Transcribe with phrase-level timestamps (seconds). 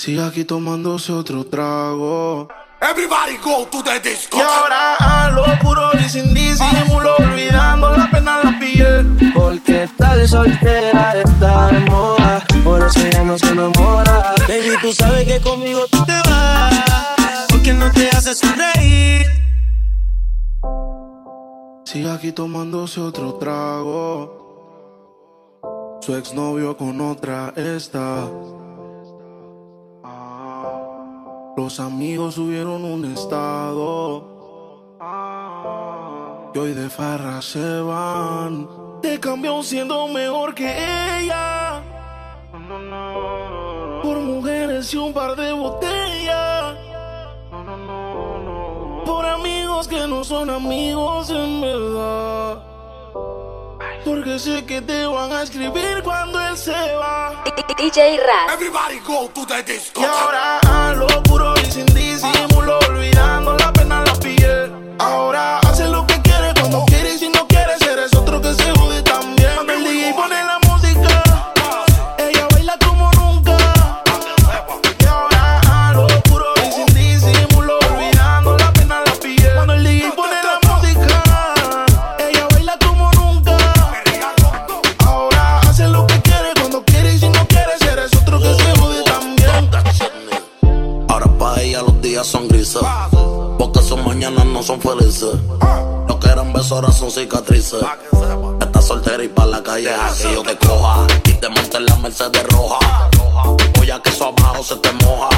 [0.00, 2.46] Sigue aquí tomándose otro trago.
[2.80, 4.38] Everybody go to the disco.
[4.38, 9.32] Y ahora a lo puro y sin disimulo, olvidando la pena la piel.
[9.34, 14.34] Porque tal soltera está de moda, por eso ya no se enamora.
[14.46, 19.26] Baby, tú sabes que conmigo tú te vas, porque no te haces sonreír.
[21.84, 24.38] Sigue aquí tomándose otro trago.
[26.00, 28.28] Su exnovio con otra está.
[31.68, 34.24] Los amigos subieron un estado.
[36.54, 38.66] Y hoy de farra se van.
[39.02, 41.82] Te cambió siendo mejor que ella.
[44.02, 46.74] Por mujeres y un par de botellas.
[49.04, 52.67] Por amigos que no son amigos en verdad.
[54.08, 57.44] Porque sé que te van a escribir cuando él se va.
[57.76, 58.54] DJ Raz.
[58.54, 60.00] Everybody go to the disco.
[60.00, 61.84] Y ahora a lo puro y sin
[97.38, 97.82] cicatrices.
[98.60, 101.06] Estás soltera y pa' la calle a que yo te coja.
[101.24, 102.78] Y te monte en la Mercedes roja.
[103.76, 105.28] Voy a que eso abajo se te moja.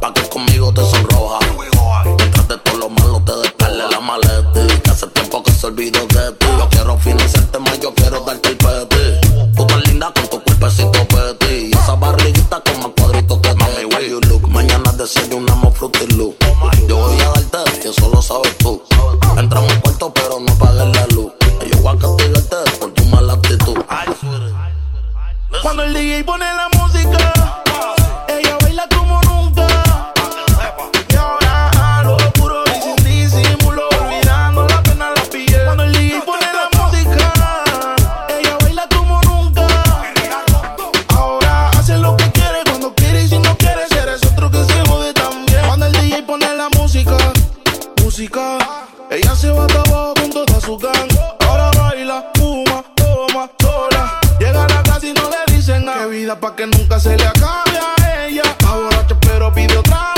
[0.00, 1.38] Pa' que conmigo te sonroja.
[2.04, 4.66] Mientras de todo lo malo te desperle la maleta.
[4.82, 6.46] Que hace tiempo que se olvidó de ti.
[6.58, 9.54] Yo quiero financiarte más, yo quiero darte el peti.
[9.56, 11.70] Tú tan linda con tu cuerpecito peti.
[11.72, 14.48] Y esa barriguita con más cuadritos que Mami, where you look.
[14.48, 16.36] Mañana desayunamos fruity loop.
[16.88, 18.82] Yo voy a darte, que eso lo sabes tú.
[25.98, 27.32] DJ pone la música,
[28.28, 29.66] ella baila como nunca.
[31.10, 35.64] Y ahora a lo puro y sin disimulo, olvidando la pena la piel.
[35.64, 37.32] Cuando el DJ pone la música,
[38.28, 39.66] ella baila como nunca.
[41.16, 44.80] Ahora hace lo que quiere cuando quiere y si no quiere eres otro que se
[44.88, 45.66] jode también.
[45.66, 47.16] Cuando el DJ pone la música,
[48.04, 48.56] música,
[49.10, 51.10] ella se va hasta abajo con toda su gang.
[51.40, 54.17] Ahora baila, fuma, toma, sola.
[54.38, 56.04] Llega a la casa y no le dicen nada.
[56.04, 58.42] Qué vida pa' que nunca se le acabe a ella.
[58.66, 60.17] Ahora te espero, pide otra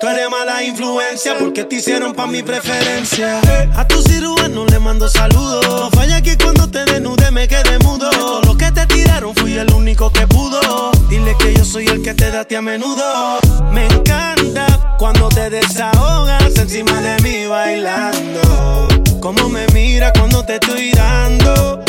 [0.00, 3.40] Tú eres mala influencia porque te hicieron pa' mi preferencia.
[3.76, 5.66] A tu cirujano le mando saludos.
[5.66, 8.10] No falla que cuando te desnude me quede mudo.
[8.10, 10.90] De todo lo que te tiraron fui el único que pudo.
[11.08, 13.38] Dile que yo soy el que te da a ti a menudo.
[13.72, 18.88] Me encanta cuando te desahogas encima de mí bailando.
[19.20, 21.82] Como me mira cuando te estoy dando.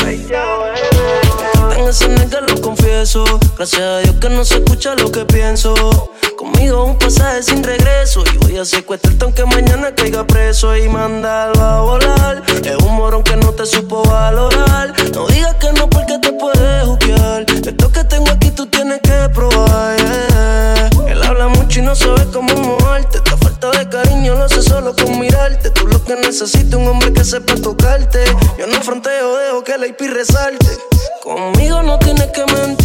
[1.76, 3.26] En ese nigga lo confieso.
[3.58, 5.74] Gracias a Dios que no se escucha lo que pienso.
[6.38, 8.24] Conmigo un pasaje sin regreso.
[8.34, 10.76] Y voy a secuestrarte aunque mañana caiga preso.
[10.76, 12.44] Y mandarlo a volar.
[12.64, 14.94] Es un morón que no te supo valorar.
[15.14, 17.46] No digas que no porque te puedes juzgar.
[17.50, 19.96] Esto que tengo aquí tú tienes que probar.
[21.08, 23.18] Él habla mucho y no sabe cómo mojarte.
[23.18, 25.70] Esta falta de cariño lo sé solo con mirarte.
[25.70, 28.26] Tú lo que necesitas un hombre que sepa tocarte.
[28.58, 30.68] Yo no fronteo, dejo que la IP resalte.
[31.24, 32.85] Conmigo no tienes que mentir.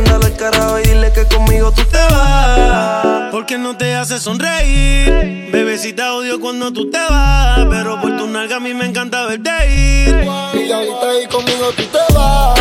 [0.00, 3.28] Mándale al carajo y dile que conmigo tú te vas.
[3.30, 5.50] Porque no te hace sonreír.
[5.52, 9.50] Bebecita odio cuando tú te vas, pero por tu nalga a mí me encanta verte
[9.70, 10.24] ir.
[10.54, 12.60] Y ahorita ahí conmigo tú te vas,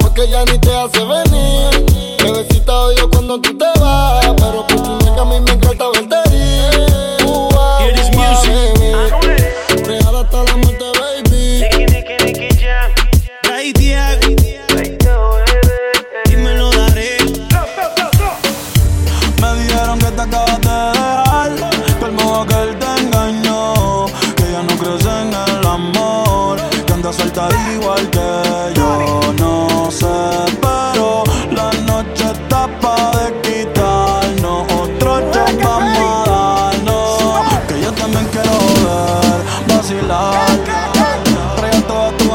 [0.00, 2.16] porque ya ni te hace venir.
[2.20, 4.25] Bebecita odio cuando tú te vas,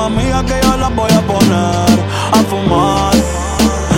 [0.05, 1.99] amigas que yo las voy a poner
[2.31, 3.13] a fumar.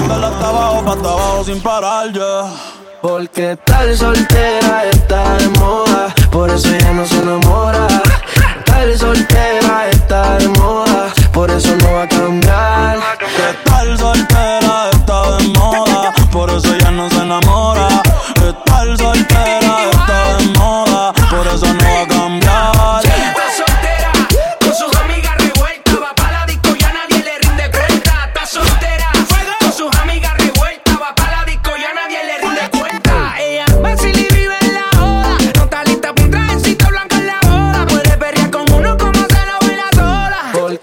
[0.08, 2.46] Dale hasta abajo, pa' hasta abajo sin parar, ya.
[3.02, 7.88] Porque tal soltera está de moda, por eso ella no se enamora.
[8.66, 11.73] Tal soltera está de moda, por eso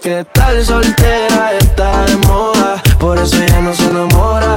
[0.03, 4.55] Porque tal soltera está de moda, por eso ella no se enamora.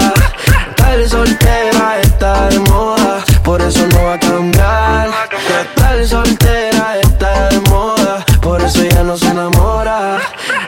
[0.75, 5.11] Tal soltera está de moda, por eso no va a cambiar.
[5.29, 10.19] Que tal soltera está de moda, por eso ella no se enamora.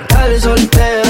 [0.09, 1.06] Tal soltera